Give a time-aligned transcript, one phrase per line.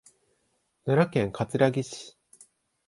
[0.85, 2.17] 奈良県葛城市